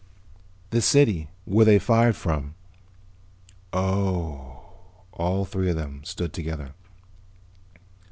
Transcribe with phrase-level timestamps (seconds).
[0.71, 1.29] "The city.
[1.45, 2.55] Where they fired from."
[3.71, 4.73] "Oh."
[5.11, 6.73] All three of them stood together.